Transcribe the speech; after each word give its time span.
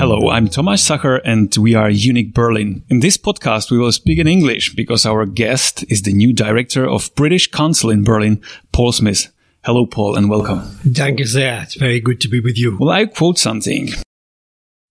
Hello, 0.00 0.30
I'm 0.30 0.46
Thomas 0.46 0.80
Sacher 0.80 1.16
and 1.16 1.52
we 1.56 1.74
are 1.74 1.90
EUNIC 1.90 2.32
Berlin. 2.32 2.84
In 2.88 3.00
this 3.00 3.16
podcast, 3.16 3.72
we 3.72 3.78
will 3.78 3.90
speak 3.90 4.20
in 4.20 4.28
English 4.28 4.76
because 4.76 5.04
our 5.04 5.26
guest 5.26 5.84
is 5.88 6.02
the 6.02 6.12
new 6.12 6.32
director 6.32 6.88
of 6.88 7.12
British 7.16 7.50
Council 7.50 7.90
in 7.90 8.04
Berlin, 8.04 8.40
Paul 8.70 8.92
Smith. 8.92 9.32
Hello, 9.64 9.86
Paul, 9.86 10.14
and 10.14 10.30
welcome. 10.30 10.62
Danke 10.84 11.26
sehr. 11.26 11.64
It's 11.64 11.74
very 11.74 11.98
good 12.00 12.20
to 12.20 12.28
be 12.28 12.38
with 12.38 12.56
you. 12.56 12.76
Well, 12.78 12.90
I 12.90 13.06
quote 13.06 13.36
something. 13.36 13.88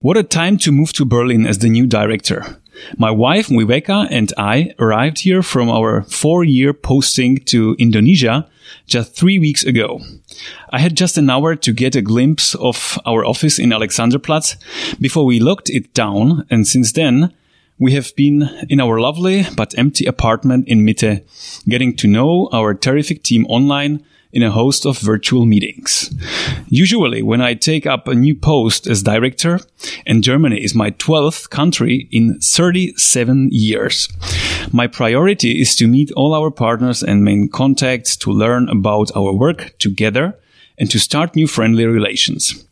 What 0.00 0.18
a 0.18 0.22
time 0.22 0.58
to 0.58 0.70
move 0.70 0.92
to 0.92 1.06
Berlin 1.06 1.46
as 1.46 1.60
the 1.60 1.70
new 1.70 1.86
director. 1.86 2.60
My 2.96 3.10
wife, 3.10 3.48
Mwiveka, 3.48 4.08
and 4.10 4.32
I 4.36 4.74
arrived 4.78 5.20
here 5.20 5.42
from 5.42 5.68
our 5.68 6.02
four 6.02 6.44
year 6.44 6.72
posting 6.72 7.38
to 7.46 7.76
Indonesia 7.78 8.48
just 8.86 9.14
three 9.14 9.38
weeks 9.38 9.64
ago. 9.64 10.00
I 10.70 10.78
had 10.78 10.96
just 10.96 11.18
an 11.18 11.30
hour 11.30 11.56
to 11.56 11.72
get 11.72 11.96
a 11.96 12.02
glimpse 12.02 12.54
of 12.54 12.98
our 13.04 13.24
office 13.24 13.58
in 13.58 13.70
Alexanderplatz 13.70 14.56
before 15.00 15.24
we 15.24 15.40
locked 15.40 15.70
it 15.70 15.92
down. 15.94 16.46
And 16.50 16.66
since 16.66 16.92
then, 16.92 17.32
we 17.78 17.92
have 17.92 18.14
been 18.14 18.48
in 18.68 18.80
our 18.80 19.00
lovely 19.00 19.46
but 19.56 19.76
empty 19.78 20.06
apartment 20.06 20.68
in 20.68 20.84
Mitte, 20.84 21.24
getting 21.68 21.96
to 21.96 22.06
know 22.06 22.48
our 22.52 22.74
terrific 22.74 23.22
team 23.22 23.46
online 23.46 24.04
in 24.32 24.42
a 24.42 24.50
host 24.50 24.86
of 24.86 24.98
virtual 24.98 25.44
meetings. 25.44 26.14
Usually, 26.68 27.22
when 27.22 27.40
I 27.40 27.54
take 27.54 27.86
up 27.86 28.06
a 28.06 28.14
new 28.14 28.34
post 28.34 28.86
as 28.86 29.02
director, 29.02 29.60
and 30.06 30.22
Germany 30.22 30.62
is 30.62 30.74
my 30.74 30.90
12th 30.92 31.50
country 31.50 32.08
in 32.10 32.38
37 32.40 33.48
years, 33.50 34.08
my 34.72 34.86
priority 34.86 35.60
is 35.60 35.74
to 35.76 35.88
meet 35.88 36.12
all 36.12 36.34
our 36.34 36.50
partners 36.50 37.02
and 37.02 37.24
main 37.24 37.48
contacts 37.48 38.16
to 38.18 38.30
learn 38.30 38.68
about 38.68 39.10
our 39.16 39.32
work 39.32 39.74
together 39.78 40.36
and 40.80 40.90
to 40.90 40.98
start 40.98 41.36
new 41.36 41.46
friendly 41.46 41.84
relations. 41.84 42.64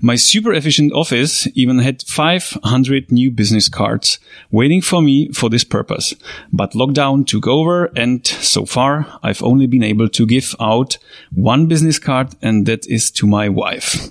My 0.00 0.16
super 0.16 0.54
efficient 0.54 0.92
office 0.94 1.46
even 1.54 1.78
had 1.80 2.02
500 2.02 3.12
new 3.12 3.30
business 3.30 3.68
cards 3.68 4.18
waiting 4.50 4.80
for 4.80 5.02
me 5.02 5.28
for 5.32 5.50
this 5.50 5.64
purpose. 5.64 6.14
But 6.50 6.72
lockdown 6.72 7.26
took 7.26 7.46
over 7.46 7.90
and 7.94 8.26
so 8.26 8.64
far 8.64 9.06
I've 9.22 9.42
only 9.42 9.66
been 9.66 9.84
able 9.84 10.08
to 10.08 10.26
give 10.26 10.56
out 10.58 10.96
one 11.34 11.66
business 11.66 11.98
card 11.98 12.34
and 12.40 12.64
that 12.64 12.86
is 12.86 13.10
to 13.12 13.26
my 13.26 13.50
wife. 13.50 14.08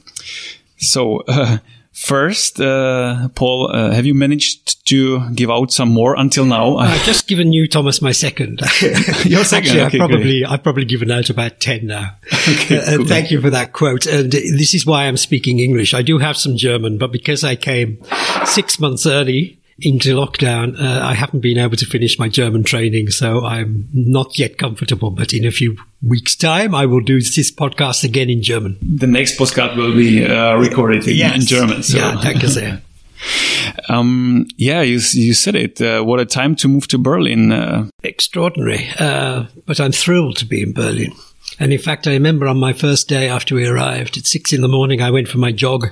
So, 0.77 1.23
uh, 1.27 1.57
First, 1.91 2.61
uh, 2.61 3.27
Paul, 3.35 3.71
uh, 3.73 3.91
have 3.91 4.05
you 4.05 4.13
managed 4.13 4.85
to 4.87 5.29
give 5.31 5.49
out 5.51 5.71
some 5.71 5.89
more 5.89 6.15
until 6.15 6.45
now? 6.45 6.77
I've 6.77 7.03
just 7.03 7.27
given 7.27 7.51
you, 7.51 7.67
Thomas, 7.67 8.01
my 8.01 8.11
second. 8.13 8.61
Your 9.25 9.43
second? 9.43 9.69
Actually, 9.69 9.81
okay, 9.81 9.83
I've 9.85 9.91
probably, 9.97 10.39
great. 10.39 10.45
I've 10.45 10.63
probably 10.63 10.85
given 10.85 11.11
out 11.11 11.29
about 11.29 11.59
10 11.59 11.85
now. 11.87 12.15
Okay, 12.31 12.79
Uh, 12.79 12.97
cool. 12.97 13.05
thank 13.05 13.31
you 13.31 13.41
for 13.41 13.49
that 13.49 13.73
quote. 13.73 14.05
And 14.05 14.31
this 14.31 14.73
is 14.73 14.85
why 14.85 15.05
I'm 15.05 15.17
speaking 15.17 15.59
English. 15.59 15.93
I 15.93 16.01
do 16.01 16.19
have 16.19 16.37
some 16.37 16.55
German, 16.57 16.97
but 16.97 17.11
because 17.11 17.43
I 17.43 17.55
came 17.55 18.01
six 18.45 18.79
months 18.79 19.05
early 19.05 19.58
into 19.81 20.15
lockdown, 20.15 20.79
uh, 20.79 21.05
I 21.05 21.13
haven't 21.13 21.41
been 21.41 21.57
able 21.57 21.77
to 21.77 21.85
finish 21.85 22.19
my 22.19 22.29
German 22.29 22.63
training. 22.63 23.09
So 23.09 23.45
I'm 23.45 23.87
not 23.93 24.37
yet 24.37 24.57
comfortable, 24.57 25.11
but 25.11 25.33
in 25.33 25.45
a 25.45 25.51
few 25.51 25.77
weeks 26.01 26.35
time, 26.35 26.73
I 26.75 26.85
will 26.85 27.01
do 27.01 27.21
this 27.21 27.51
podcast 27.51 28.03
again 28.03 28.29
in 28.29 28.41
German. 28.41 28.77
The 28.81 29.07
next 29.07 29.37
postcard 29.37 29.77
will 29.77 29.93
be 29.93 30.25
uh, 30.25 30.55
recorded 30.55 31.07
in, 31.07 31.33
in 31.33 31.41
German. 31.41 31.83
So. 31.83 31.97
Yeah, 31.97 32.19
danke 32.21 32.47
sehr. 32.47 32.81
Um, 33.89 34.45
yeah, 34.57 34.81
you, 34.81 34.99
you 35.13 35.33
said 35.33 35.55
it. 35.55 35.81
Uh, 35.81 36.03
what 36.03 36.19
a 36.19 36.25
time 36.25 36.55
to 36.57 36.67
move 36.67 36.87
to 36.89 36.97
Berlin. 36.97 37.51
Uh, 37.51 37.87
extraordinary. 38.03 38.87
Uh, 38.99 39.45
but 39.65 39.79
I'm 39.79 39.91
thrilled 39.91 40.37
to 40.37 40.45
be 40.45 40.61
in 40.61 40.73
Berlin. 40.73 41.11
And 41.59 41.73
in 41.73 41.79
fact, 41.79 42.07
I 42.07 42.13
remember 42.13 42.47
on 42.47 42.57
my 42.57 42.71
first 42.71 43.09
day 43.09 43.27
after 43.27 43.53
we 43.53 43.67
arrived 43.67 44.17
at 44.17 44.25
six 44.25 44.53
in 44.53 44.61
the 44.61 44.69
morning, 44.69 45.01
I 45.01 45.11
went 45.11 45.27
for 45.27 45.39
my 45.39 45.51
jog 45.51 45.87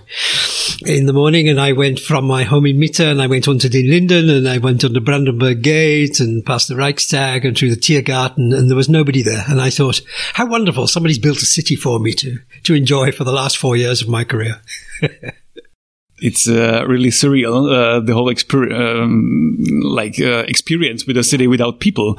in 0.85 1.05
the 1.05 1.13
morning 1.13 1.49
and 1.49 1.59
I 1.59 1.73
went 1.73 1.99
from 1.99 2.25
my 2.25 2.43
home 2.43 2.65
in 2.65 2.77
Mitte 2.77 3.05
and 3.05 3.21
I 3.21 3.27
went 3.27 3.47
onto 3.47 3.67
the 3.67 3.85
Linden 3.85 4.29
and 4.29 4.47
I 4.47 4.59
went 4.59 4.85
on 4.85 4.93
the 4.93 5.01
Brandenburg 5.01 5.61
Gate 5.61 6.21
and 6.21 6.45
past 6.45 6.69
the 6.69 6.75
Reichstag 6.75 7.43
and 7.43 7.57
through 7.57 7.71
the 7.71 7.75
Tiergarten 7.75 8.53
and 8.53 8.69
there 8.69 8.77
was 8.77 8.87
nobody 8.87 9.21
there. 9.21 9.43
And 9.49 9.59
I 9.59 9.69
thought, 9.69 10.01
how 10.33 10.45
wonderful. 10.45 10.87
Somebody's 10.87 11.19
built 11.19 11.41
a 11.41 11.45
city 11.45 11.75
for 11.75 11.99
me 11.99 12.13
to, 12.13 12.39
to 12.63 12.73
enjoy 12.73 13.11
for 13.11 13.25
the 13.25 13.33
last 13.33 13.57
four 13.57 13.75
years 13.75 14.01
of 14.01 14.07
my 14.07 14.23
career. 14.23 14.61
it's 16.19 16.47
uh, 16.47 16.83
really 16.87 17.09
surreal 17.09 17.71
uh, 17.71 17.99
the 17.99 18.13
whole 18.13 18.27
exper- 18.27 18.73
um, 18.73 19.57
like 19.83 20.19
uh, 20.19 20.43
experience 20.47 21.05
with 21.05 21.15
a 21.17 21.23
city 21.23 21.47
without 21.47 21.79
people. 21.79 22.17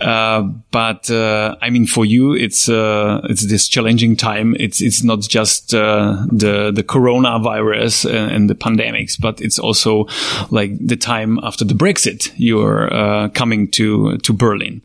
Uh, 0.00 0.42
but 0.70 1.10
uh, 1.10 1.56
i 1.60 1.68
mean 1.68 1.86
for 1.86 2.04
you 2.04 2.32
it's 2.32 2.68
uh, 2.68 3.20
it's 3.24 3.46
this 3.46 3.68
challenging 3.68 4.16
time. 4.16 4.54
It's 4.58 4.80
it's 4.80 5.02
not 5.02 5.20
just 5.20 5.70
the 5.70 6.72
the 6.74 6.82
coronavirus 6.82 8.10
and, 8.10 8.32
and, 8.32 8.50
the 8.50 8.54
pandemics 8.54 9.20
but 9.20 9.40
it's 9.40 9.58
also 9.58 10.06
like 10.50 10.72
the 10.84 10.96
time 10.96 11.38
after 11.42 11.64
the 11.64 11.74
brexit 11.74 12.32
you're 12.36 12.88
coming 13.30 13.68
to 13.72 14.18
to 14.18 14.32
berlin. 14.32 14.82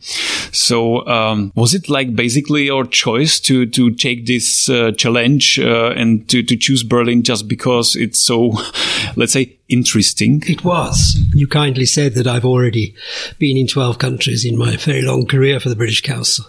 So 0.51 1.05
um, 1.07 1.51
was 1.55 1.73
it 1.73 1.89
like 1.89 2.15
basically 2.15 2.65
your 2.65 2.85
choice 2.85 3.39
to 3.41 3.65
to 3.65 3.91
take 3.91 4.25
this 4.25 4.65
challenge 4.97 5.57
and 5.59 6.27
to 6.29 6.43
to 6.43 6.55
choose 6.55 6.83
berlin 6.83 7.23
just 7.23 7.47
because 7.47 7.95
it's 7.95 8.19
so 8.19 8.44
let's 9.15 9.33
say, 9.33 9.57
interesting? 9.69 10.43
It 10.45 10.63
was. 10.63 11.17
You 11.33 11.47
kindly 11.47 11.85
said 11.85 12.13
that 12.15 12.27
I've 12.27 12.45
already 12.45 12.95
been 13.39 13.57
in 13.57 13.67
12 13.67 13.99
countries 13.99 14.45
in 14.45 14.57
my 14.57 14.75
very 14.77 15.01
long 15.01 15.25
career 15.25 15.59
for 15.59 15.69
the 15.69 15.75
British 15.75 16.01
Council. 16.01 16.45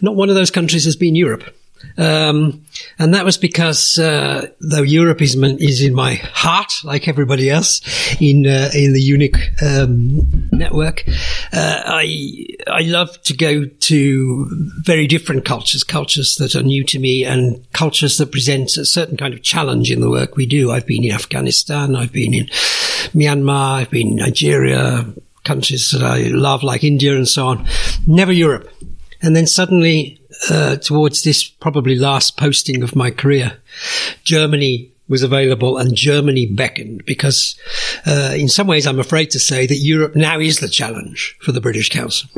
Not 0.00 0.16
one 0.16 0.28
of 0.28 0.34
those 0.34 0.50
countries 0.50 0.84
has 0.84 0.96
been 0.96 1.14
Europe. 1.14 1.54
Um, 1.98 2.64
and 2.98 3.14
that 3.14 3.24
was 3.24 3.38
because, 3.38 3.98
uh, 3.98 4.48
though 4.60 4.82
Europe 4.82 5.22
is, 5.22 5.34
is 5.34 5.82
in 5.82 5.94
my 5.94 6.14
heart, 6.14 6.72
like 6.84 7.08
everybody 7.08 7.50
else 7.50 7.80
in, 8.20 8.46
uh, 8.46 8.70
in 8.74 8.92
the 8.92 9.00
EUNIC, 9.00 9.62
um, 9.62 10.48
network, 10.52 11.04
uh, 11.52 11.82
I, 11.84 12.46
I 12.66 12.82
love 12.82 13.20
to 13.22 13.34
go 13.34 13.64
to 13.64 14.48
very 14.82 15.06
different 15.06 15.44
cultures, 15.44 15.84
cultures 15.84 16.36
that 16.36 16.54
are 16.54 16.62
new 16.62 16.84
to 16.84 16.98
me 16.98 17.24
and 17.24 17.64
cultures 17.72 18.18
that 18.18 18.32
present 18.32 18.76
a 18.76 18.84
certain 18.84 19.16
kind 19.16 19.34
of 19.34 19.42
challenge 19.42 19.90
in 19.90 20.00
the 20.00 20.10
work 20.10 20.36
we 20.36 20.46
do. 20.46 20.70
I've 20.70 20.86
been 20.86 21.04
in 21.04 21.12
Afghanistan. 21.12 21.96
I've 21.96 22.12
been 22.12 22.34
in 22.34 22.46
Myanmar. 23.14 23.80
I've 23.80 23.90
been 23.90 24.08
in 24.08 24.16
Nigeria, 24.16 25.06
countries 25.44 25.90
that 25.92 26.02
I 26.02 26.28
love 26.28 26.62
like 26.62 26.84
India 26.84 27.14
and 27.14 27.28
so 27.28 27.46
on. 27.46 27.66
Never 28.06 28.32
Europe. 28.32 28.68
And 29.26 29.34
then 29.34 29.48
suddenly, 29.48 30.20
uh, 30.48 30.76
towards 30.76 31.24
this 31.24 31.42
probably 31.42 31.96
last 31.96 32.36
posting 32.36 32.84
of 32.84 32.94
my 32.94 33.10
career, 33.10 33.58
Germany 34.22 34.92
was 35.08 35.24
available 35.24 35.78
and 35.78 35.96
Germany 35.96 36.46
beckoned 36.46 37.04
because, 37.06 37.56
uh, 38.06 38.34
in 38.36 38.48
some 38.48 38.68
ways, 38.68 38.86
I'm 38.86 39.00
afraid 39.00 39.32
to 39.32 39.40
say 39.40 39.66
that 39.66 39.78
Europe 39.78 40.14
now 40.14 40.38
is 40.38 40.60
the 40.60 40.68
challenge 40.68 41.36
for 41.40 41.50
the 41.50 41.60
British 41.60 41.88
Council 41.88 42.30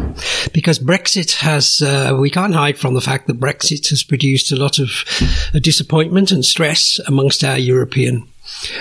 because 0.54 0.78
Brexit 0.78 1.32
has, 1.32 1.82
uh, 1.82 2.16
we 2.19 2.31
can't 2.31 2.54
hide 2.54 2.78
from 2.78 2.94
the 2.94 3.03
fact 3.03 3.26
that 3.26 3.38
Brexit 3.38 3.91
has 3.91 4.03
produced 4.03 4.50
a 4.50 4.56
lot 4.56 4.78
of 4.78 5.05
uh, 5.55 5.59
disappointment 5.59 6.32
and 6.32 6.43
stress 6.43 6.99
amongst 7.06 7.44
our 7.44 7.59
European 7.59 8.26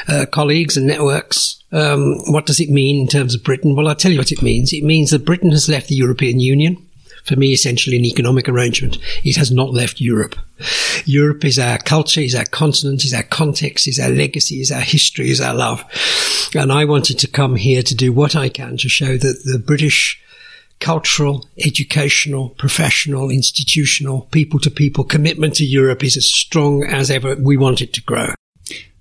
uh, 0.08 0.26
colleagues 0.32 0.78
and 0.78 0.88
networks. 0.88 1.62
Um, 1.74 2.20
what 2.28 2.46
does 2.46 2.62
it 2.62 2.70
mean 2.70 3.02
in 3.02 3.08
terms 3.08 3.36
of 3.36 3.44
Britain? 3.44 3.76
Well, 3.76 3.90
I'll 3.90 3.96
tell 3.96 4.14
you 4.14 4.20
what 4.20 4.32
it 4.32 4.42
means. 4.42 4.72
It 4.72 4.86
means 4.86 5.12
that 5.12 5.26
Britain 5.26 5.52
has 5.52 5.68
left 5.68 5.90
the 5.90 5.96
European 5.96 6.40
Union 6.40 6.87
for 7.28 7.36
me, 7.36 7.52
essentially 7.52 7.98
an 7.98 8.06
economic 8.06 8.48
arrangement. 8.48 8.98
It 9.24 9.36
has 9.36 9.52
not 9.52 9.74
left 9.74 10.02
Europe. 10.02 10.36
Europe 11.06 11.44
is 11.46 11.60
our 11.60 11.78
culture, 11.78 12.22
is 12.22 12.34
our 12.34 12.46
continent, 12.46 13.04
is 13.04 13.14
our 13.14 13.24
context, 13.24 13.88
is 13.88 14.00
our 14.00 14.10
legacy, 14.10 14.62
is 14.62 14.72
our 14.72 14.82
history, 14.82 15.30
is 15.30 15.42
our 15.42 15.54
love. 15.54 15.84
And 16.56 16.72
I 16.72 16.86
wanted 16.86 17.20
to 17.20 17.28
come 17.28 17.56
here 17.56 17.84
to 17.84 17.96
do 17.96 18.14
what 18.14 18.36
I 18.36 18.50
can 18.50 18.78
to 18.78 18.90
show 18.90 19.18
that 19.18 19.44
the 19.44 19.60
British 19.60 20.22
cultural, 20.80 21.48
educational, 21.66 22.50
professional, 22.52 23.30
institutional, 23.30 24.22
people 24.32 24.60
to 24.60 24.70
people 24.70 25.04
commitment 25.04 25.56
to 25.56 25.66
Europe 25.66 26.04
is 26.04 26.16
as 26.18 26.28
strong 26.28 26.84
as 26.84 27.10
ever. 27.10 27.36
We 27.36 27.58
want 27.58 27.82
it 27.82 27.94
to 27.94 28.02
grow. 28.04 28.28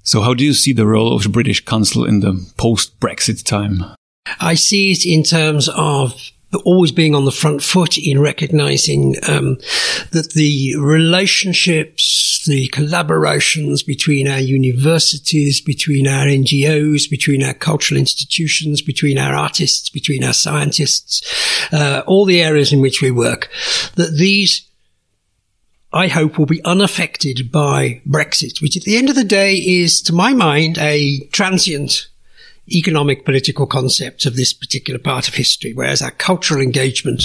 So 0.02 0.20
how 0.22 0.34
do 0.34 0.44
you 0.44 0.54
see 0.54 0.72
the 0.72 0.86
role 0.86 1.14
of 1.14 1.24
the 1.24 1.28
British 1.28 1.64
Council 1.64 2.04
in 2.04 2.20
the 2.20 2.50
post-Brexit 2.56 3.44
time? 3.44 3.84
I 4.40 4.54
see 4.54 4.92
it 4.92 5.04
in 5.04 5.22
terms 5.22 5.68
of 5.68 6.30
always 6.64 6.92
being 6.92 7.14
on 7.14 7.24
the 7.24 7.30
front 7.30 7.62
foot 7.62 7.96
in 7.98 8.20
recognizing 8.20 9.16
um, 9.28 9.56
that 10.12 10.32
the 10.34 10.76
relationships, 10.78 12.44
the 12.46 12.68
collaborations 12.68 13.84
between 13.84 14.28
our 14.28 14.40
universities, 14.40 15.60
between 15.60 16.06
our 16.06 16.26
NGOs, 16.26 17.08
between 17.10 17.42
our 17.42 17.54
cultural 17.54 17.98
institutions, 17.98 18.82
between 18.82 19.18
our 19.18 19.34
artists, 19.34 19.88
between 19.88 20.24
our 20.24 20.32
scientists, 20.32 21.22
uh, 21.72 22.02
all 22.06 22.24
the 22.24 22.42
areas 22.42 22.72
in 22.72 22.80
which 22.80 23.02
we 23.02 23.10
work, 23.10 23.48
that 23.96 24.16
these 24.16 24.62
I 25.92 26.08
hope 26.08 26.38
will 26.38 26.46
be 26.46 26.62
unaffected 26.64 27.50
by 27.50 28.02
Brexit, 28.06 28.60
which 28.60 28.76
at 28.76 28.82
the 28.82 28.98
end 28.98 29.08
of 29.08 29.14
the 29.14 29.24
day 29.24 29.54
is, 29.54 30.02
to 30.02 30.12
my 30.12 30.34
mind, 30.34 30.76
a 30.76 31.20
transient 31.32 32.08
economic 32.68 33.24
political 33.24 33.66
concept 33.66 34.26
of 34.26 34.36
this 34.36 34.52
particular 34.52 34.98
part 34.98 35.28
of 35.28 35.34
history, 35.34 35.72
whereas 35.72 36.02
our 36.02 36.10
cultural 36.10 36.60
engagement 36.60 37.24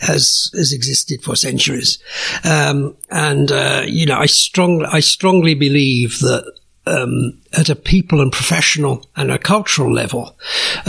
has 0.00 0.50
has 0.54 0.72
existed 0.72 1.22
for 1.22 1.36
centuries. 1.36 1.98
Um, 2.44 2.96
and 3.10 3.50
uh, 3.50 3.82
you 3.86 4.06
know, 4.06 4.18
I 4.18 4.26
strongly 4.26 4.86
I 4.86 5.00
strongly 5.00 5.54
believe 5.54 6.20
that. 6.20 6.52
Um, 6.88 7.40
at 7.52 7.68
a 7.68 7.74
people 7.74 8.20
and 8.20 8.30
professional 8.30 9.04
and 9.16 9.32
a 9.32 9.40
cultural 9.40 9.92
level, 9.92 10.36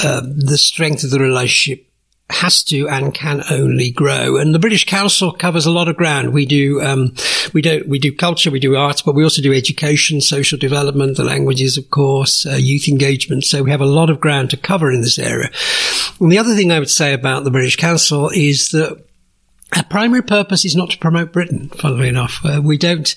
uh, 0.03 0.21
the 0.21 0.59
strength 0.59 1.03
of 1.03 1.09
the 1.09 1.19
relationship 1.19 1.87
has 2.29 2.61
to 2.61 2.89
and 2.89 3.13
can 3.13 3.41
only 3.49 3.89
grow. 3.89 4.35
And 4.35 4.53
the 4.53 4.59
British 4.59 4.85
Council 4.85 5.31
covers 5.31 5.65
a 5.65 5.71
lot 5.71 5.87
of 5.87 5.95
ground. 5.95 6.33
We 6.33 6.45
do, 6.45 6.81
um, 6.81 7.13
we 7.53 7.61
don't, 7.61 7.87
we 7.87 7.99
do 7.99 8.13
culture, 8.13 8.51
we 8.51 8.59
do 8.59 8.75
arts, 8.75 9.01
but 9.01 9.15
we 9.15 9.23
also 9.23 9.41
do 9.41 9.53
education, 9.53 10.19
social 10.19 10.57
development, 10.57 11.15
the 11.15 11.23
languages, 11.23 11.77
of 11.77 11.89
course, 11.89 12.45
uh, 12.45 12.55
youth 12.55 12.89
engagement. 12.89 13.45
So 13.45 13.63
we 13.63 13.71
have 13.71 13.81
a 13.81 13.85
lot 13.85 14.09
of 14.09 14.19
ground 14.19 14.49
to 14.49 14.57
cover 14.57 14.91
in 14.91 15.01
this 15.01 15.17
area. 15.17 15.49
And 16.19 16.31
the 16.31 16.37
other 16.37 16.53
thing 16.53 16.71
I 16.71 16.79
would 16.79 16.89
say 16.89 17.13
about 17.13 17.45
the 17.45 17.51
British 17.51 17.77
Council 17.77 18.29
is 18.33 18.69
that 18.69 19.01
our 19.75 19.83
primary 19.83 20.21
purpose 20.21 20.65
is 20.65 20.75
not 20.75 20.89
to 20.91 20.97
promote 20.97 21.33
Britain, 21.33 21.69
funnily 21.69 22.07
enough. 22.09 22.39
Uh, 22.43 22.61
we 22.61 22.77
don't, 22.77 23.15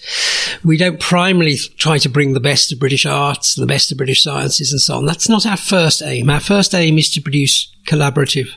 we 0.64 0.76
don't 0.76 1.00
primarily 1.00 1.56
try 1.56 1.98
to 1.98 2.08
bring 2.08 2.32
the 2.32 2.40
best 2.40 2.72
of 2.72 2.78
British 2.78 3.06
arts, 3.06 3.54
the 3.54 3.66
best 3.66 3.90
of 3.90 3.98
British 3.98 4.22
sciences 4.22 4.72
and 4.72 4.80
so 4.80 4.96
on. 4.96 5.06
That's 5.06 5.28
not 5.28 5.46
our 5.46 5.56
first 5.56 6.00
aim. 6.02 6.30
Our 6.30 6.40
first 6.40 6.74
aim 6.74 6.98
is 6.98 7.10
to 7.10 7.20
produce 7.20 7.74
collaborative 7.86 8.50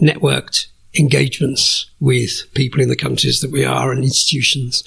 networked 0.00 0.66
engagements 0.98 1.90
with 2.00 2.42
people 2.54 2.80
in 2.80 2.88
the 2.88 2.96
countries 2.96 3.40
that 3.40 3.50
we 3.50 3.64
are 3.64 3.92
and 3.92 4.02
institutions. 4.02 4.82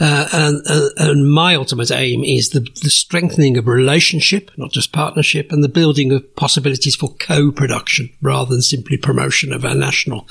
Uh, 0.00 0.28
and, 0.32 0.62
uh, 0.68 0.88
and, 0.96 1.30
my 1.30 1.54
ultimate 1.54 1.90
aim 1.90 2.24
is 2.24 2.50
the, 2.50 2.60
the, 2.82 2.90
strengthening 2.90 3.56
of 3.56 3.68
relationship, 3.68 4.50
not 4.56 4.72
just 4.72 4.92
partnership, 4.92 5.52
and 5.52 5.62
the 5.62 5.68
building 5.68 6.12
of 6.12 6.36
possibilities 6.36 6.96
for 6.96 7.14
co-production 7.20 8.10
rather 8.20 8.50
than 8.50 8.62
simply 8.62 8.96
promotion 8.96 9.52
of 9.52 9.64
our 9.64 9.74
national, 9.74 10.26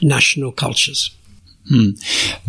national 0.00 0.52
cultures. 0.52 1.14
Hmm. 1.68 1.90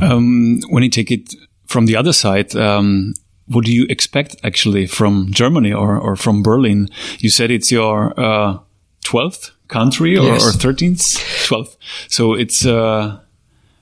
Um, 0.02 0.62
when 0.69 0.84
you 0.84 0.90
take 0.90 1.12
it 1.12 1.34
from 1.66 1.88
the 1.88 1.98
other 1.98 2.14
side, 2.14 2.56
um, 2.56 3.16
what 3.48 3.66
do 3.66 3.74
you 3.74 3.86
expect 3.90 4.36
actually 4.44 4.88
from 4.88 5.28
Germany 5.31 5.74
or, 5.74 5.98
or 5.98 6.16
from 6.16 6.42
Berlin? 6.42 6.90
You 7.19 7.30
said 7.30 7.52
it's 7.52 7.72
your 7.72 8.18
uh, 8.19 8.60
12th 9.04 9.52
country 9.68 10.18
or, 10.18 10.24
yes. 10.24 10.44
or 10.44 10.58
13th, 10.58 11.18
12th. 11.48 11.78
So 12.10 12.34
it's, 12.34 12.66
uh, 12.66 13.19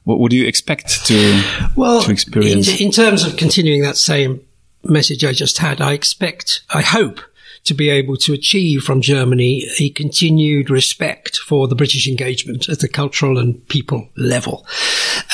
what 0.04 0.20
would 0.20 0.34
you 0.34 0.46
expect 0.46 1.06
to, 1.08 1.44
well, 1.76 2.02
to 2.02 2.12
experience? 2.12 2.80
In, 2.80 2.88
in 2.88 2.92
terms 2.92 3.26
of 3.26 3.38
continuing 3.38 3.82
that 3.82 3.98
same 3.98 4.42
message 4.84 5.24
I 5.24 5.34
just 5.34 5.58
had, 5.58 5.82
I 5.82 5.94
expect, 5.94 6.62
I 6.74 6.82
hope 6.82 7.22
to 7.66 7.74
be 7.74 7.90
able 7.90 8.16
to 8.16 8.34
achieve 8.34 8.84
from 8.84 9.02
Germany 9.02 9.66
a 9.80 9.90
continued 9.90 10.70
respect 10.70 11.38
for 11.38 11.68
the 11.68 11.76
British 11.76 12.08
engagement 12.08 12.70
at 12.70 12.80
the 12.80 12.88
cultural 12.88 13.40
and 13.40 13.68
people 13.68 14.08
level 14.16 14.66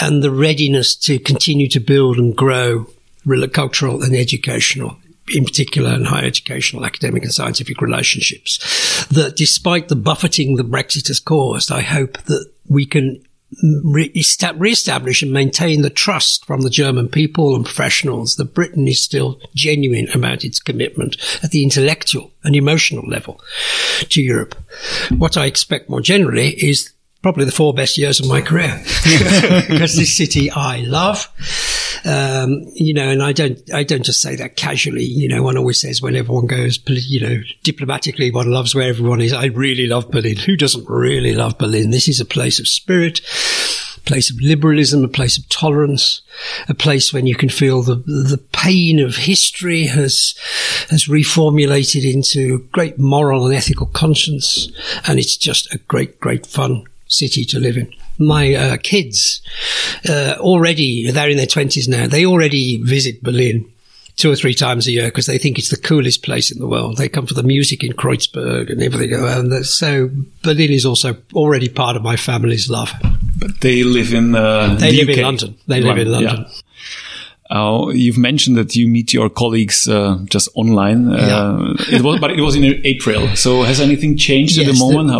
and 0.01 0.23
the 0.23 0.31
readiness 0.31 0.95
to 0.95 1.19
continue 1.19 1.67
to 1.67 1.79
build 1.79 2.17
and 2.17 2.35
grow 2.35 2.87
cultural 3.51 4.01
and 4.01 4.15
educational 4.15 4.97
in 5.33 5.45
particular 5.45 5.93
in 5.93 6.05
higher 6.05 6.25
educational, 6.25 6.85
academic 6.85 7.23
and 7.23 7.33
scientific 7.33 7.81
relationships, 7.81 9.05
that 9.07 9.35
despite 9.35 9.87
the 9.87 9.95
buffeting 9.95 10.55
that 10.55 10.71
Brexit 10.71 11.07
has 11.07 11.19
caused, 11.19 11.71
I 11.71 11.81
hope 11.81 12.17
that 12.23 12.51
we 12.67 12.85
can 12.85 13.23
re-establish 13.83 15.21
and 15.21 15.33
maintain 15.33 15.81
the 15.81 15.89
trust 15.89 16.45
from 16.45 16.61
the 16.61 16.69
German 16.69 17.09
people 17.09 17.53
and 17.53 17.65
professionals 17.65 18.37
that 18.37 18.53
Britain 18.53 18.87
is 18.87 19.03
still 19.03 19.41
genuine 19.53 20.07
about 20.13 20.45
its 20.45 20.59
commitment 20.59 21.17
at 21.43 21.51
the 21.51 21.61
intellectual 21.63 22.31
and 22.43 22.55
emotional 22.55 23.05
level 23.07 23.41
to 24.09 24.21
Europe. 24.21 24.55
What 25.17 25.35
I 25.35 25.47
expect 25.47 25.89
more 25.89 26.01
generally 26.01 26.51
is 26.51 26.93
probably 27.21 27.45
the 27.45 27.51
four 27.51 27.73
best 27.73 27.97
years 27.97 28.19
of 28.19 28.27
my 28.27 28.41
career 28.41 28.81
because 29.69 29.95
this 29.95 30.15
city 30.15 30.49
I 30.51 30.79
love. 30.81 31.27
Um, 32.03 32.63
you 32.73 32.95
know, 32.95 33.09
and 33.09 33.21
I 33.21 33.31
don't, 33.31 33.59
I 33.71 33.83
don't 33.83 34.03
just 34.03 34.21
say 34.21 34.35
that 34.37 34.55
casually. 34.55 35.03
You 35.03 35.29
know, 35.29 35.43
one 35.43 35.57
always 35.57 35.79
says 35.79 36.01
when 36.01 36.15
everyone 36.15 36.47
goes, 36.47 36.79
you 36.87 37.21
know, 37.21 37.41
diplomatically, 37.63 38.31
one 38.31 38.49
loves 38.49 38.73
where 38.73 38.89
everyone 38.89 39.21
is. 39.21 39.33
I 39.33 39.45
really 39.45 39.85
love 39.85 40.09
Berlin. 40.09 40.37
Who 40.37 40.57
doesn't 40.57 40.89
really 40.89 41.35
love 41.35 41.59
Berlin? 41.59 41.91
This 41.91 42.07
is 42.07 42.19
a 42.19 42.25
place 42.25 42.59
of 42.59 42.67
spirit, 42.67 43.19
a 43.97 43.99
place 44.01 44.31
of 44.31 44.41
liberalism, 44.41 45.03
a 45.03 45.09
place 45.09 45.37
of 45.37 45.47
tolerance, 45.49 46.23
a 46.67 46.73
place 46.73 47.13
when 47.13 47.27
you 47.27 47.35
can 47.35 47.49
feel 47.49 47.83
the, 47.83 47.95
the 47.95 48.43
pain 48.51 48.99
of 48.99 49.17
history 49.17 49.83
has, 49.83 50.33
has 50.89 51.05
reformulated 51.05 52.11
into 52.11 52.67
great 52.71 52.97
moral 52.97 53.45
and 53.45 53.53
ethical 53.53 53.85
conscience. 53.85 54.71
And 55.07 55.19
it's 55.19 55.37
just 55.37 55.71
a 55.71 55.77
great, 55.77 56.19
great 56.19 56.47
fun 56.47 56.87
city 57.11 57.45
to 57.45 57.59
live 57.59 57.77
in. 57.77 57.93
My 58.17 58.53
uh, 58.53 58.77
kids 58.81 59.41
uh, 60.07 60.35
already, 60.39 61.09
they're 61.11 61.29
in 61.29 61.37
their 61.37 61.45
20s 61.45 61.87
now, 61.87 62.07
they 62.07 62.25
already 62.25 62.77
visit 62.77 63.23
Berlin 63.23 63.71
two 64.15 64.31
or 64.31 64.35
three 64.35 64.53
times 64.53 64.87
a 64.87 64.91
year 64.91 65.07
because 65.07 65.25
they 65.25 65.37
think 65.37 65.57
it's 65.57 65.69
the 65.69 65.77
coolest 65.77 66.23
place 66.23 66.51
in 66.51 66.59
the 66.59 66.67
world. 66.67 66.97
They 66.97 67.09
come 67.09 67.25
for 67.25 67.33
the 67.33 67.43
music 67.43 67.83
in 67.83 67.93
Kreuzberg 67.93 68.69
and 68.69 68.81
everything. 68.81 69.13
And 69.13 69.65
so 69.65 70.09
Berlin 70.43 70.71
is 70.71 70.85
also 70.85 71.17
already 71.33 71.69
part 71.69 71.95
of 71.95 72.03
my 72.03 72.15
family's 72.15 72.69
love. 72.69 72.91
But 73.37 73.61
they 73.61 73.83
live 73.83 74.13
in 74.13 74.35
uh, 74.35 74.75
they 74.75 74.91
the 74.91 74.97
live 74.97 75.09
UK. 75.09 75.17
in 75.17 75.23
London. 75.23 75.57
They 75.67 75.81
live 75.81 75.97
in 75.97 76.11
London. 76.11 76.45
Yeah. 76.47 76.53
Uh, 77.51 77.89
you've 77.89 78.17
mentioned 78.17 78.55
that 78.55 78.75
you 78.77 78.87
meet 78.87 79.13
your 79.13 79.29
colleagues 79.29 79.85
uh, 79.87 80.17
just 80.29 80.47
online. 80.55 81.09
Uh, 81.09 81.75
yeah. 81.77 81.97
it 81.97 82.01
was, 82.01 82.19
but 82.21 82.31
it 82.31 82.41
was 82.41 82.55
in 82.55 82.63
April. 82.85 83.35
So 83.35 83.63
has 83.63 83.81
anything 83.81 84.15
changed 84.15 84.55
yes, 84.55 84.67
at 84.67 84.73
the 84.73 84.79
moment? 84.79 85.09
The, 85.09 85.13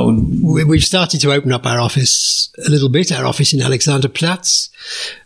How 0.64 0.66
we've 0.66 0.84
started 0.84 1.20
to 1.22 1.32
open 1.34 1.52
up 1.52 1.66
our 1.66 1.80
office 1.80 2.50
a 2.66 2.70
little 2.70 2.88
bit. 2.88 3.12
Our 3.12 3.26
office 3.26 3.54
in 3.54 3.60
Alexanderplatz. 3.60 4.70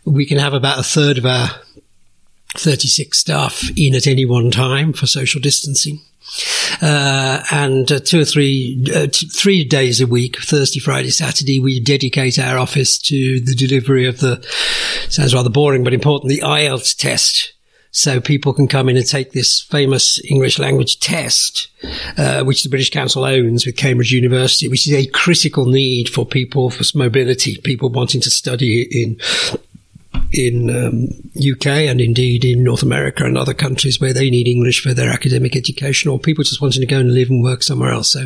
We 0.04 0.26
can 0.26 0.38
have 0.38 0.52
about 0.52 0.80
a 0.80 0.82
third 0.82 1.18
of 1.18 1.26
our 1.26 1.50
36 2.54 3.16
staff 3.16 3.70
in 3.76 3.94
at 3.94 4.08
any 4.08 4.26
one 4.26 4.50
time 4.50 4.92
for 4.92 5.06
social 5.06 5.40
distancing. 5.40 6.00
Uh, 6.82 7.42
and 7.50 7.90
uh, 7.90 8.00
two 8.00 8.20
or 8.20 8.24
three, 8.24 8.84
uh, 8.94 9.06
t- 9.06 9.28
three 9.28 9.64
days 9.64 10.00
a 10.00 10.06
week, 10.06 10.38
Thursday, 10.40 10.80
Friday, 10.80 11.10
Saturday, 11.10 11.60
we 11.60 11.80
dedicate 11.80 12.38
our 12.38 12.58
office 12.58 12.98
to 12.98 13.40
the 13.40 13.54
delivery 13.54 14.06
of 14.06 14.20
the, 14.20 14.44
sounds 15.08 15.34
rather 15.34 15.50
boring, 15.50 15.84
but 15.84 15.94
important, 15.94 16.28
the 16.28 16.40
IELTS 16.40 16.96
test. 16.96 17.52
So 17.96 18.20
people 18.20 18.52
can 18.52 18.68
come 18.68 18.90
in 18.90 18.98
and 18.98 19.06
take 19.06 19.32
this 19.32 19.62
famous 19.62 20.22
English 20.26 20.58
language 20.58 21.00
test, 21.00 21.68
uh, 22.18 22.44
which 22.44 22.62
the 22.62 22.68
British 22.68 22.90
Council 22.90 23.24
owns 23.24 23.64
with 23.64 23.78
Cambridge 23.78 24.12
University, 24.12 24.68
which 24.68 24.86
is 24.86 24.92
a 24.92 25.06
critical 25.06 25.64
need 25.64 26.10
for 26.10 26.26
people 26.26 26.68
for 26.68 26.84
mobility, 26.94 27.56
people 27.64 27.88
wanting 27.88 28.20
to 28.20 28.30
study 28.30 28.82
in 28.90 29.18
in 30.36 30.70
um, 30.70 31.08
UK 31.36 31.66
and 31.66 32.00
indeed 32.00 32.44
in 32.44 32.62
North 32.62 32.82
America 32.82 33.24
and 33.24 33.36
other 33.36 33.54
countries 33.54 34.00
where 34.00 34.12
they 34.12 34.30
need 34.30 34.48
English 34.48 34.82
for 34.82 34.94
their 34.94 35.10
academic 35.10 35.56
education 35.56 36.10
or 36.10 36.18
people 36.18 36.44
just 36.44 36.60
wanting 36.60 36.80
to 36.80 36.86
go 36.86 36.98
and 36.98 37.14
live 37.14 37.30
and 37.30 37.42
work 37.42 37.62
somewhere 37.62 37.90
else. 37.90 38.10
So 38.12 38.24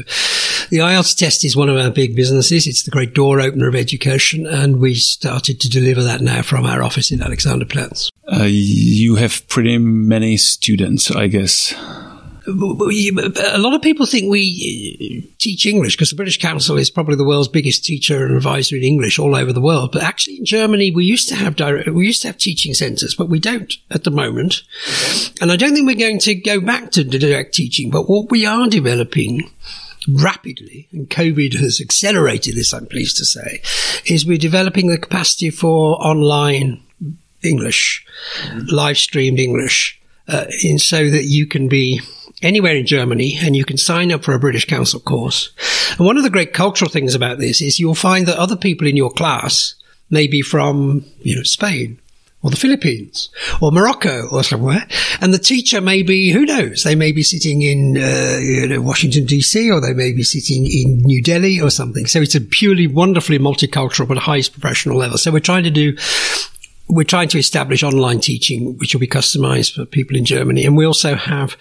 the 0.71 0.79
IELTS 0.79 1.17
test 1.17 1.45
is 1.45 1.57
one 1.57 1.69
of 1.69 1.77
our 1.77 1.91
big 1.91 2.17
businesses. 2.17 2.67
It's 2.67 2.83
the 2.83 2.91
great 2.91 3.15
door 3.15 3.41
opener 3.41 3.69
of 3.69 3.75
education 3.75 4.47
and 4.47 4.81
we 4.81 4.95
started 4.95 5.61
to 5.61 5.69
deliver 5.69 6.03
that 6.03 6.21
now 6.21 6.43
from 6.43 6.67
our 6.67 6.83
office 6.83 7.11
in 7.11 7.21
Alexanderplatz. 7.21 8.11
Uh, 8.31 8.45
you 8.45 9.17
have 9.17 9.47
pretty 9.49 9.79
many 9.79 10.37
students, 10.37 11.11
I 11.11 11.27
guess 11.27 11.75
a 12.47 13.59
lot 13.59 13.75
of 13.75 13.83
people 13.83 14.07
think 14.07 14.31
we 14.31 15.25
uh, 15.27 15.35
teach 15.39 15.67
English 15.67 15.97
because 15.97 16.11
the 16.11 16.17
British 16.17 16.39
Council 16.39 16.77
is 16.77 16.91
probably 16.91 17.17
the 17.17 17.25
world's 17.25 17.49
biggest 17.49 17.85
teacher 17.85 18.25
and 18.25 18.35
advisor 18.35 18.77
in 18.77 18.83
English 18.83 19.19
all 19.19 19.35
over 19.35 19.53
the 19.53 19.61
world. 19.61 19.93
But 19.93 20.03
actually, 20.03 20.39
in 20.39 20.45
Germany, 20.45 20.91
we 20.91 21.05
used 21.05 21.29
to 21.29 21.35
have 21.35 21.57
direct, 21.57 21.89
we 21.89 22.07
used 22.07 22.23
to 22.23 22.29
have 22.29 22.39
teaching 22.39 22.75
centres, 22.75 23.15
but 23.15 23.29
we 23.29 23.39
don't 23.39 23.75
at 23.91 24.05
the 24.05 24.11
moment. 24.11 24.63
And 25.41 25.53
I 25.53 25.57
don't 25.57 25.75
think 25.75 25.87
we're 25.87 25.97
going 25.97 26.21
to 26.21 26.35
go 26.35 26.61
back 26.61 26.91
to 26.93 27.05
direct 27.05 27.55
teaching. 27.55 27.91
But 27.91 28.09
what 28.09 28.31
we 28.31 28.47
are 28.47 28.69
developing 28.69 29.51
rapidly, 30.09 30.89
and 30.93 31.11
COVID 31.11 31.55
has 31.59 31.81
accelerated 31.81 32.55
this, 32.55 32.73
I'm 32.73 32.87
pleased 32.87 33.17
to 33.19 33.25
say, 33.25 33.63
is 34.07 34.27
we're 34.27 34.39
developing 34.39 34.89
the 34.89 34.99
capacity 34.99 35.51
for 35.51 36.03
online 36.03 36.83
English, 37.43 38.05
mm-hmm. 38.43 38.67
live 38.75 38.99
streamed 38.99 39.39
English, 39.39 40.01
uh, 40.29 40.47
in 40.63 40.79
so 40.79 41.11
that 41.11 41.25
you 41.25 41.47
can 41.47 41.69
be 41.69 42.01
anywhere 42.43 42.75
in 42.75 42.87
Germany 42.87 43.37
and 43.41 43.57
you 43.57 43.65
can 43.65 43.77
sign 43.77 44.13
up 44.13 44.25
for 44.25 44.35
a 44.35 44.39
British 44.39 44.67
Council 44.67 45.01
course. 45.01 45.51
And 45.99 46.07
one 46.07 46.17
of 46.17 46.23
the 46.23 46.31
great 46.31 46.53
cultural 46.53 46.91
things 46.91 47.15
about 47.15 47.39
this 47.39 47.61
is 47.61 47.79
you'll 47.79 47.95
find 47.95 48.27
that 48.27 48.39
other 48.39 48.57
people 48.57 48.87
in 48.87 48.97
your 48.97 49.11
class 49.11 49.75
may 50.11 50.27
be 50.27 50.43
from, 50.43 51.05
you 51.21 51.37
know, 51.37 51.43
Spain 51.43 51.99
or 52.43 52.51
the 52.51 52.57
Philippines 52.57 53.29
or 53.61 53.71
Morocco 53.71 54.27
or 54.29 54.43
somewhere. 54.43 54.87
And 55.21 55.35
the 55.35 55.39
teacher 55.39 55.81
may 55.81 56.03
be, 56.03 56.31
who 56.31 56.47
knows, 56.47 56.85
they 56.85 56.95
may 56.95 57.13
be 57.13 57.23
sitting 57.23 57.63
in 57.63 57.97
uh, 57.97 58.39
you 58.41 58.67
know, 58.67 58.81
Washington 58.81 59.27
DC 59.27 59.73
or 59.73 59.81
they 59.81 59.93
may 59.93 60.13
be 60.13 60.23
sitting 60.23 60.67
in 60.67 60.99
New 60.99 61.23
Delhi 61.23 61.61
or 61.61 61.71
something. 61.71 62.07
So 62.07 62.21
it's 62.21 62.35
a 62.35 62.41
purely 62.41 62.87
wonderfully 62.87 63.39
multicultural 63.39 64.09
but 64.09 64.19
highest 64.19 64.53
professional 64.53 64.97
level. 64.97 65.19
So 65.19 65.31
we're 65.31 65.41
trying 65.41 65.65
to 65.65 65.71
do 65.71 65.97
we're 66.91 67.05
trying 67.05 67.29
to 67.29 67.39
establish 67.39 67.83
online 67.83 68.21
teaching, 68.21 68.77
which 68.79 68.95
will 68.95 69.01
be 69.01 69.07
customized 69.07 69.75
for 69.75 69.85
people 69.85 70.17
in 70.17 70.25
Germany. 70.25 70.65
And 70.65 70.77
we 70.77 70.85
also 70.85 71.15
have, 71.15 71.57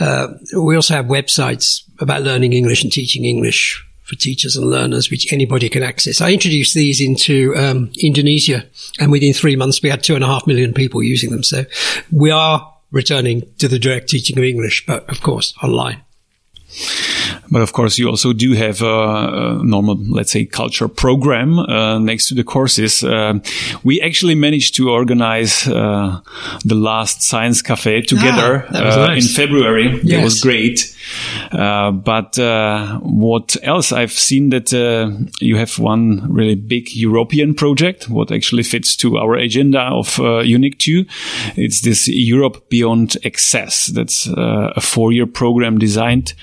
uh, 0.00 0.28
we 0.56 0.76
also 0.76 0.94
have 0.94 1.06
websites 1.06 1.82
about 1.98 2.22
learning 2.22 2.52
English 2.52 2.82
and 2.82 2.92
teaching 2.92 3.24
English 3.24 3.84
for 4.04 4.14
teachers 4.14 4.56
and 4.56 4.70
learners, 4.70 5.10
which 5.10 5.30
anybody 5.32 5.68
can 5.68 5.82
access. 5.82 6.20
I 6.20 6.32
introduced 6.32 6.74
these 6.74 7.00
into 7.00 7.54
um, 7.56 7.90
Indonesia, 8.02 8.64
and 8.98 9.12
within 9.12 9.34
three 9.34 9.56
months, 9.56 9.82
we 9.82 9.90
had 9.90 10.02
two 10.02 10.14
and 10.14 10.24
a 10.24 10.26
half 10.26 10.46
million 10.46 10.72
people 10.72 11.02
using 11.02 11.30
them. 11.30 11.42
So 11.42 11.64
we 12.10 12.30
are 12.30 12.74
returning 12.90 13.42
to 13.58 13.68
the 13.68 13.78
direct 13.78 14.08
teaching 14.08 14.38
of 14.38 14.44
English, 14.44 14.86
but 14.86 15.08
of 15.10 15.20
course, 15.20 15.52
online. 15.62 16.00
But 17.50 17.62
of 17.62 17.72
course, 17.72 17.98
you 17.98 18.08
also 18.08 18.32
do 18.32 18.52
have 18.52 18.82
a, 18.82 18.86
a 18.86 19.64
normal, 19.64 19.96
let's 19.96 20.32
say, 20.32 20.44
culture 20.44 20.88
program 20.88 21.58
uh, 21.58 21.98
next 21.98 22.28
to 22.28 22.34
the 22.34 22.44
courses. 22.44 23.02
Uh, 23.02 23.38
we 23.84 24.00
actually 24.00 24.34
managed 24.34 24.74
to 24.76 24.90
organize 24.90 25.66
uh, 25.66 26.20
the 26.64 26.74
last 26.74 27.22
science 27.22 27.62
cafe 27.62 28.02
together 28.02 28.66
ah, 28.68 29.06
nice. 29.06 29.24
in 29.24 29.34
February. 29.34 30.00
Yes. 30.02 30.16
That 30.16 30.24
was 30.24 30.40
great. 30.40 30.96
Uh, 31.52 31.90
but 31.92 32.38
uh, 32.38 32.98
what 32.98 33.56
else? 33.62 33.92
I've 33.92 34.12
seen 34.12 34.50
that 34.50 34.72
uh, 34.72 35.10
you 35.40 35.56
have 35.56 35.78
one 35.78 36.32
really 36.32 36.54
big 36.54 36.94
European 36.94 37.54
project, 37.54 38.08
what 38.08 38.30
actually 38.30 38.62
fits 38.62 38.96
to 38.96 39.16
our 39.18 39.34
agenda 39.34 39.80
of 39.80 40.18
uh, 40.18 40.42
EUNIC 40.42 40.78
2. 40.78 41.04
It's 41.56 41.80
this 41.80 42.08
Europe 42.08 42.68
Beyond 42.68 43.16
Access. 43.24 43.86
That's 43.86 44.28
uh, 44.28 44.72
a 44.76 44.80
four-year 44.80 45.26
program 45.26 45.78
designed 45.78 46.34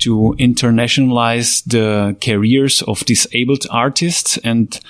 to 0.00 0.34
internationalize 0.42 1.62
the 1.64 2.16
careers 2.20 2.82
of 2.82 3.04
disabled 3.04 3.64
artists 3.70 4.38
and 4.38 4.80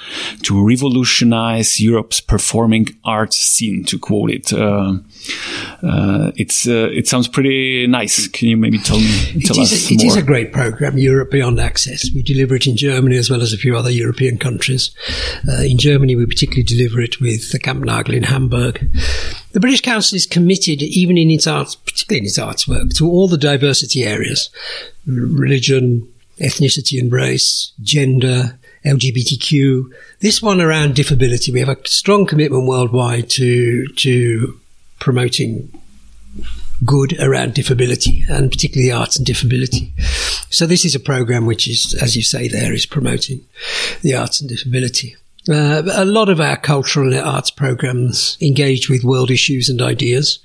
to 0.42 0.66
revolutionize 0.66 1.80
Europe's 1.80 2.21
performing 2.21 2.88
arts 3.04 3.37
scene, 3.37 3.85
to 3.85 3.99
quote 3.99 4.30
it. 4.30 4.52
Uh, 4.52 6.32
it's 6.37 6.66
it 6.66 7.06
sounds 7.06 7.28
pretty 7.28 7.87
nice. 7.87 8.28
Can 8.28 8.49
you 8.49 8.56
maybe 8.56 8.78
tell 8.78 8.99
me 8.99 9.42
Tell 9.44 9.56
it, 9.59 9.62
is, 9.62 9.90
it 9.90 10.02
is, 10.02 10.16
a 10.16 10.23
great 10.23 10.52
program, 10.52 10.97
Europe 10.99 11.30
Beyond 11.30 11.61
Access. 11.61 12.09
We 12.14 12.23
deliver 12.23 12.54
it 12.56 12.66
in 12.66 12.76
Germany 12.76 13.16
as 13.16 13.30
well 13.30 13.42
as 13.42 13.52
a 13.52 13.59
few 13.59 13.76
other 13.76 13.90
European 13.90 14.38
countries. 14.38 14.90
Uh, 15.49 15.62
in 15.62 15.78
Germany, 15.78 16.16
we 16.16 16.26
particularly 16.26 16.62
deliver 16.62 17.00
it 17.00 17.21
with 17.21 17.52
the 17.52 17.59
Kampnagel 17.59 18.14
in 18.14 18.25
Hamburg. 18.25 18.90
The 19.52 19.61
British 19.61 19.82
Council 19.82 20.16
is 20.16 20.26
committed, 20.26 20.82
even 20.82 21.18
in 21.18 21.30
its 21.30 21.47
arts, 21.47 21.75
particularly 21.75 22.21
in 22.21 22.26
its 22.26 22.38
arts 22.38 22.66
work, 22.66 22.90
to 22.94 23.09
all 23.09 23.28
the 23.28 23.38
diversity 23.38 24.04
areas 24.04 24.50
religion, 25.06 26.09
ethnicity 26.40 26.99
and 26.99 27.12
race, 27.12 27.73
gender, 27.82 28.59
LGBTQ. 28.85 29.85
This 30.21 30.42
one 30.42 30.61
around 30.61 30.94
disability, 30.94 31.52
we 31.52 31.61
have 31.61 31.68
a 31.68 31.76
strong 31.87 32.26
commitment 32.26 32.66
worldwide 32.66 33.30
to 33.30 33.87
to 33.87 34.61
promoting 34.99 35.71
good 36.85 37.18
around 37.21 37.54
disability 37.54 38.25
and 38.28 38.50
particularly 38.50 38.88
the 38.88 38.97
arts 38.97 39.16
and 39.16 39.26
disability. 39.26 39.92
So 40.50 40.66
this 40.66 40.85
is 40.85 40.94
a 40.94 41.00
program 41.00 41.47
which 41.47 41.68
is, 41.68 41.94
as 42.00 42.16
you 42.16 42.23
say 42.23 42.49
there, 42.49 42.73
is 42.73 42.87
promoting 42.87 43.40
the 44.02 44.14
arts 44.14 44.40
and 44.40 44.49
disability. 44.49 45.16
Uh, 45.49 45.83
a 45.93 46.05
lot 46.05 46.29
of 46.29 46.41
our 46.41 46.57
cultural 46.57 47.13
and 47.13 47.21
arts 47.21 47.51
programs 47.51 48.39
engage 48.41 48.89
with 48.89 49.03
world 49.03 49.31
issues 49.31 49.69
and 49.69 49.83
ideas, 49.83 50.39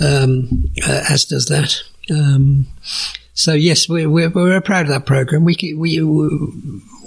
um, 0.00 0.70
uh, 0.84 1.04
as 1.08 1.24
does 1.24 1.46
that. 1.46 1.80
Um, 2.10 2.66
so 3.34 3.52
yes, 3.52 3.88
we're, 3.88 4.10
we're, 4.10 4.30
we're, 4.30 4.60
proud 4.60 4.86
of 4.86 4.88
that 4.88 5.06
program. 5.06 5.44
We, 5.44 5.56
we, 5.76 6.02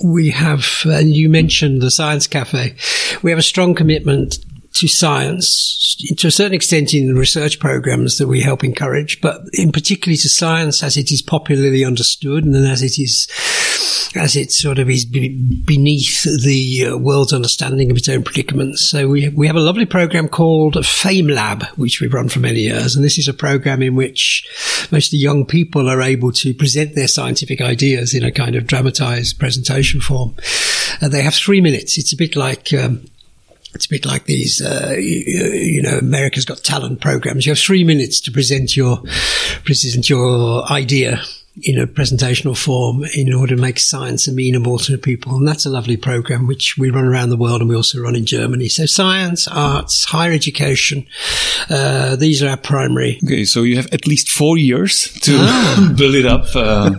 we 0.04 0.30
have, 0.30 0.65
and 0.86 1.10
you 1.10 1.30
mentioned 1.30 1.82
the 1.82 1.92
Science 1.92 2.25
Cafe. 2.25 2.75
We 3.22 3.32
have 3.32 3.39
a 3.39 3.44
strong 3.44 3.75
commitment 3.75 4.39
to 4.75 4.88
science 4.88 5.75
to 6.17 6.27
a 6.27 6.32
certain 6.32 6.53
extent 6.53 6.94
in 6.94 7.08
the 7.08 7.20
research 7.20 7.60
programs 7.60 8.17
that 8.17 8.27
we 8.27 8.41
help 8.41 8.63
encourage, 8.63 9.22
but 9.22 9.41
in 9.53 9.72
particularly 9.72 10.17
to 10.17 10.29
science 10.29 10.84
as 10.84 10.98
it 10.98 11.12
is 11.12 11.22
popularly 11.22 11.86
understood 11.86 12.44
and 12.44 12.55
as 12.55 12.82
it 12.82 13.00
is, 13.00 13.27
as 14.15 14.36
it 14.36 14.51
sort 14.51 14.77
of 14.77 14.89
is 14.89 15.05
beneath 15.05 16.24
the 16.44 16.88
uh, 16.88 16.98
world's 16.98 17.34
understanding 17.34 17.89
of 17.89 17.98
its 17.98 18.10
own 18.10 18.24
predicaments. 18.24 18.82
So 18.82 19.08
we, 19.08 19.29
we 19.29 19.48
have 19.48 19.55
a 19.55 19.62
lovely 19.62 19.86
program 19.86 20.27
called 20.27 20.86
Fame 20.86 21.27
Lab, 21.27 21.63
which 21.77 22.01
we've 22.01 22.13
run 22.13 22.29
for 22.29 22.39
many 22.39 22.62
years. 22.62 22.96
And 22.96 23.05
this 23.05 23.17
is 23.17 23.27
a 23.27 23.34
program 23.34 23.82
in 23.82 23.96
which 23.96 24.88
mostly 24.91 25.20
young 25.20 25.46
people 25.46 25.89
are 25.89 26.01
able 26.01 26.32
to 26.34 26.53
present 26.53 26.96
their 26.96 27.08
scientific 27.08 27.62
ideas 27.62 28.13
in 28.13 28.24
a 28.24 28.32
kind 28.32 28.55
of 28.55 28.67
dramatized 28.67 29.39
presentation 29.39 30.01
form. 30.01 30.36
Uh, 31.01 31.08
they 31.08 31.22
have 31.22 31.36
three 31.36 31.62
minutes. 31.62 31.98
It's 31.98 32.13
a 32.13 32.17
bit 32.17 32.36
like, 32.36 32.74
um, 32.74 33.05
it's 33.75 33.86
a 33.86 33.89
bit 33.89 34.05
like 34.05 34.25
these, 34.25 34.62
uh, 34.62 34.96
you, 34.98 35.24
you, 35.53 35.82
know, 35.82 35.98
America's 35.98 36.46
Got 36.46 36.60
Talent 36.60 37.01
programs. 37.01 37.46
You 37.46 37.51
have 37.51 37.60
three 37.60 37.84
minutes 37.84 38.22
to 38.22 38.32
present 38.32 38.75
your 38.75 39.01
present 39.65 40.10
your 40.10 40.70
idea 40.72 41.22
in 41.62 41.79
a 41.79 41.88
presentational 41.88 42.57
form 42.57 43.05
in 43.15 43.33
order 43.33 43.55
to 43.55 43.62
make 43.62 43.79
science 43.79 44.27
amenable 44.27 44.77
to 44.77 44.97
people. 44.97 45.35
And 45.35 45.47
that's 45.47 45.65
a 45.65 45.69
lovely 45.69 45.97
program 45.97 46.47
which 46.47 46.77
we 46.77 46.89
run 46.89 47.05
around 47.05 47.29
the 47.29 47.38
world 47.38 47.62
and 47.62 47.69
we 47.69 47.75
also 47.75 48.01
run 48.01 48.15
in 48.15 48.25
Germany. 48.25 48.67
So 48.67 48.85
science, 48.85 49.47
arts, 49.47 50.05
higher 50.05 50.31
education, 50.31 51.07
uh, 51.69 52.15
these 52.17 52.43
are 52.43 52.50
our 52.50 52.57
primary. 52.57 53.19
Okay, 53.24 53.45
so 53.45 53.63
you 53.63 53.77
have 53.77 53.88
at 53.93 54.05
least 54.05 54.29
four 54.29 54.57
years 54.57 55.12
to 55.21 55.31
ah. 55.35 55.93
build 55.97 56.15
it 56.15 56.25
up. 56.25 56.45
Uh, 56.55 56.89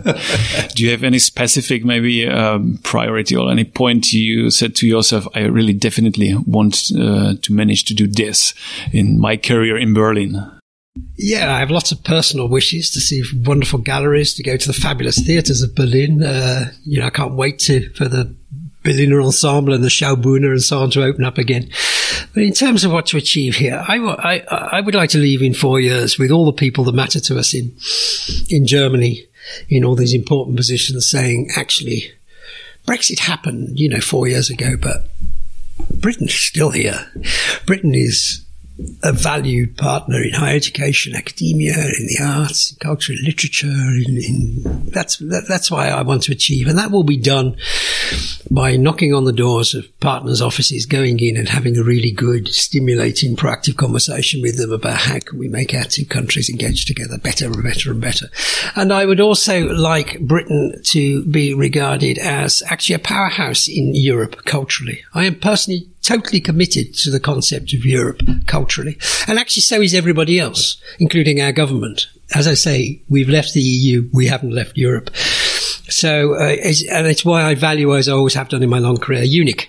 do 0.75 0.83
you 0.83 0.91
have 0.91 1.03
any 1.03 1.19
specific 1.19 1.85
maybe 1.85 2.27
um, 2.27 2.79
priority 2.83 3.35
or 3.35 3.51
any 3.51 3.63
point 3.63 4.11
you 4.11 4.49
said 4.49 4.75
to 4.75 4.87
yourself, 4.87 5.27
I 5.35 5.41
really 5.41 5.73
definitely 5.73 6.35
want 6.35 6.91
uh, 6.97 7.35
to 7.41 7.53
manage 7.53 7.85
to 7.85 7.93
do 7.93 8.07
this 8.07 8.53
in 8.91 9.19
my 9.19 9.37
career 9.37 9.77
in 9.77 9.93
Berlin? 9.93 10.56
Yeah, 11.15 11.53
I 11.53 11.59
have 11.59 11.71
lots 11.71 11.91
of 11.91 12.03
personal 12.03 12.47
wishes 12.47 12.91
to 12.91 12.99
see 12.99 13.23
wonderful 13.43 13.79
galleries, 13.79 14.33
to 14.35 14.43
go 14.43 14.57
to 14.57 14.67
the 14.67 14.73
fabulous 14.73 15.19
theatres 15.19 15.61
of 15.61 15.75
Berlin. 15.75 16.23
Uh, 16.23 16.71
you 16.83 16.99
know, 16.99 17.07
I 17.07 17.11
can't 17.11 17.33
wait 17.33 17.59
to 17.59 17.89
for 17.93 18.07
the 18.07 18.35
Berliner 18.83 19.21
Ensemble 19.21 19.73
and 19.73 19.83
the 19.83 19.89
Schaubühne 19.89 20.45
and 20.45 20.61
so 20.61 20.79
on 20.79 20.91
to 20.91 21.03
open 21.03 21.25
up 21.25 21.37
again. 21.37 21.69
But 22.33 22.43
in 22.43 22.53
terms 22.53 22.83
of 22.83 22.91
what 22.91 23.07
to 23.07 23.17
achieve 23.17 23.55
here, 23.55 23.83
I, 23.87 23.97
I, 23.97 24.37
I 24.77 24.81
would 24.81 24.95
like 24.95 25.09
to 25.11 25.17
leave 25.17 25.41
in 25.41 25.53
four 25.53 25.79
years 25.79 26.17
with 26.17 26.31
all 26.31 26.45
the 26.45 26.53
people 26.53 26.83
that 26.85 26.95
matter 26.95 27.19
to 27.19 27.37
us 27.37 27.53
in 27.53 27.75
in 28.49 28.65
Germany 28.65 29.25
in 29.69 29.83
all 29.83 29.95
these 29.95 30.13
important 30.13 30.57
positions, 30.57 31.09
saying 31.09 31.49
actually, 31.55 32.11
Brexit 32.85 33.19
happened, 33.19 33.79
you 33.79 33.89
know, 33.89 33.99
four 33.99 34.27
years 34.27 34.49
ago, 34.49 34.75
but 34.81 35.09
Britain's 35.93 36.33
still 36.33 36.71
here. 36.71 37.11
Britain 37.65 37.93
is 37.93 38.45
a 39.03 39.11
valued 39.11 39.77
partner 39.77 40.21
in 40.21 40.33
higher 40.33 40.55
education, 40.55 41.15
academia, 41.15 41.73
in 41.73 42.07
the 42.07 42.19
arts, 42.23 42.71
in 42.71 42.77
culture, 42.77 43.13
in 43.13 43.19
literature. 43.25 43.67
In, 43.67 44.17
in 44.17 44.89
that's 44.91 45.17
that, 45.17 45.45
that's 45.47 45.71
why 45.71 45.89
I 45.89 46.01
want 46.03 46.23
to 46.23 46.31
achieve, 46.31 46.67
and 46.67 46.77
that 46.77 46.91
will 46.91 47.03
be 47.03 47.17
done 47.17 47.57
by 48.51 48.77
knocking 48.77 49.13
on 49.13 49.25
the 49.25 49.33
doors 49.33 49.73
of 49.73 49.87
partners' 49.99 50.41
offices, 50.41 50.85
going 50.85 51.19
in 51.19 51.37
and 51.37 51.49
having 51.49 51.77
a 51.77 51.83
really 51.83 52.11
good, 52.11 52.47
stimulating, 52.47 53.35
proactive 53.35 53.77
conversation 53.77 54.41
with 54.41 54.57
them 54.57 54.71
about 54.71 54.97
how 54.97 55.19
can 55.19 55.39
we 55.39 55.47
make 55.47 55.73
our 55.73 55.83
two 55.83 56.05
countries 56.05 56.49
engage 56.49 56.85
together 56.85 57.17
better 57.17 57.45
and 57.45 57.63
better 57.63 57.91
and 57.91 58.01
better. 58.01 58.27
And 58.75 58.93
I 58.93 59.05
would 59.05 59.19
also 59.19 59.65
like 59.67 60.19
Britain 60.21 60.79
to 60.85 61.25
be 61.25 61.53
regarded 61.53 62.17
as 62.19 62.63
actually 62.67 62.95
a 62.95 62.99
powerhouse 62.99 63.67
in 63.67 63.95
Europe 63.95 64.45
culturally. 64.45 65.03
I 65.13 65.25
am 65.25 65.35
personally 65.35 65.87
totally 66.07 66.39
committed 66.39 66.93
to 66.93 67.11
the 67.11 67.19
concept 67.19 67.73
of 67.73 67.85
Europe 67.85 68.21
culturally. 68.45 68.97
And 69.27 69.37
actually, 69.37 69.63
so 69.63 69.81
is 69.81 69.93
everybody 69.93 70.39
else, 70.39 70.81
including 70.99 71.41
our 71.41 71.51
government. 71.51 72.07
As 72.33 72.47
I 72.47 72.53
say, 72.53 73.01
we've 73.09 73.27
left 73.27 73.53
the 73.53 73.61
EU, 73.61 74.09
we 74.13 74.27
haven't 74.27 74.51
left 74.51 74.77
Europe. 74.77 75.13
So, 75.89 76.35
uh, 76.35 76.47
it's, 76.47 76.87
and 76.89 77.07
it's 77.07 77.25
why 77.25 77.43
I 77.43 77.55
value, 77.55 77.93
as 77.93 78.07
I 78.07 78.13
always 78.13 78.35
have 78.35 78.47
done 78.47 78.63
in 78.63 78.69
my 78.69 78.79
long 78.79 78.97
career, 78.97 79.23
EUNIC. 79.23 79.67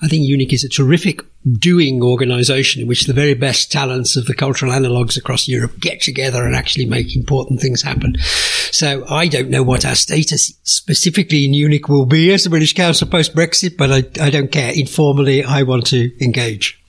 I 0.00 0.08
think 0.08 0.28
EUNIC 0.28 0.52
is 0.52 0.64
a 0.64 0.68
terrific 0.68 1.22
doing 1.58 2.02
organization 2.02 2.82
in 2.82 2.88
which 2.88 3.06
the 3.06 3.12
very 3.12 3.34
best 3.34 3.72
talents 3.72 4.16
of 4.16 4.26
the 4.26 4.34
cultural 4.34 4.72
analogues 4.72 5.16
across 5.16 5.48
Europe 5.48 5.80
get 5.80 6.00
together 6.00 6.44
and 6.44 6.54
actually 6.54 6.86
make 6.86 7.16
important 7.16 7.60
things 7.60 7.82
happen. 7.82 8.16
So 8.70 9.04
I 9.08 9.26
don't 9.26 9.50
know 9.50 9.62
what 9.62 9.84
our 9.84 9.96
status 9.96 10.52
specifically 10.62 11.44
in 11.44 11.52
EUNIC 11.52 11.88
will 11.88 12.06
be 12.06 12.32
as 12.32 12.44
the 12.44 12.50
British 12.50 12.74
Council 12.74 13.08
post 13.08 13.34
Brexit, 13.34 13.76
but 13.76 13.90
I, 13.90 14.24
I, 14.24 14.30
don't 14.30 14.52
care. 14.52 14.72
Informally, 14.74 15.42
I 15.42 15.62
want 15.62 15.86
to 15.88 16.12
engage. 16.22 16.80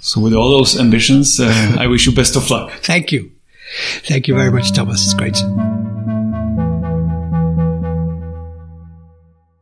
So 0.00 0.20
with 0.20 0.34
all 0.34 0.50
those 0.50 0.78
ambitions, 0.78 1.38
uh, 1.38 1.76
I 1.78 1.86
wish 1.86 2.06
you 2.06 2.12
best 2.12 2.34
of 2.34 2.50
luck. 2.50 2.72
Thank 2.80 3.12
you. 3.12 3.30
Thank 4.04 4.26
you 4.26 4.34
very 4.34 4.50
much, 4.50 4.72
Thomas. 4.72 5.04
It's 5.04 5.14
great. 5.14 5.77